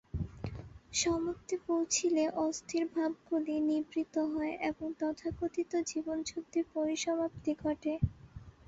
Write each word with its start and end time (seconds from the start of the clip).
সমত্বে 0.93 1.55
পৌঁছিলে 1.67 2.23
অস্থির 2.45 2.83
ভাবগুলি 2.93 3.55
নিবৃত্ত 3.67 4.15
হয় 4.27 4.53
এবং 4.69 4.87
তথাকথিত 4.99 5.71
জীবনযুদ্ধের 5.89 6.65
পরিসমাপ্তি 6.75 7.51
ঘটে। 7.63 7.93